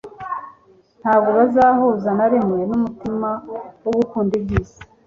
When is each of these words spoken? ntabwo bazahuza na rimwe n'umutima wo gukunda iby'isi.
ntabwo 1.01 1.29
bazahuza 1.37 2.09
na 2.17 2.27
rimwe 2.33 2.59
n'umutima 2.69 3.29
wo 3.85 3.91
gukunda 3.97 4.33
iby'isi. 4.39 4.79